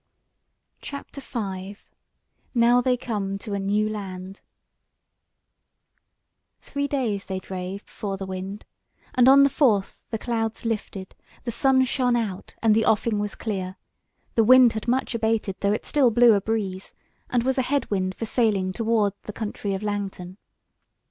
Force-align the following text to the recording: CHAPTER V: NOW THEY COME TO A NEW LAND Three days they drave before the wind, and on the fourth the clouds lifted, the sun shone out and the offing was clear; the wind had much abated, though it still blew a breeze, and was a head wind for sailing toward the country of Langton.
CHAPTER 0.81 1.21
V: 1.21 1.77
NOW 2.55 2.81
THEY 2.81 2.97
COME 2.97 3.37
TO 3.37 3.53
A 3.53 3.59
NEW 3.59 3.87
LAND 3.87 4.41
Three 6.59 6.87
days 6.87 7.25
they 7.25 7.37
drave 7.37 7.85
before 7.85 8.17
the 8.17 8.25
wind, 8.25 8.65
and 9.13 9.29
on 9.29 9.43
the 9.43 9.49
fourth 9.51 9.99
the 10.09 10.17
clouds 10.17 10.65
lifted, 10.65 11.13
the 11.43 11.51
sun 11.51 11.85
shone 11.85 12.15
out 12.15 12.55
and 12.63 12.73
the 12.73 12.83
offing 12.87 13.19
was 13.19 13.35
clear; 13.35 13.75
the 14.33 14.43
wind 14.43 14.73
had 14.73 14.87
much 14.87 15.13
abated, 15.13 15.57
though 15.59 15.71
it 15.71 15.85
still 15.85 16.09
blew 16.09 16.33
a 16.33 16.41
breeze, 16.41 16.95
and 17.29 17.43
was 17.43 17.59
a 17.59 17.61
head 17.61 17.87
wind 17.91 18.15
for 18.15 18.25
sailing 18.25 18.73
toward 18.73 19.13
the 19.25 19.31
country 19.33 19.75
of 19.75 19.83
Langton. 19.83 20.37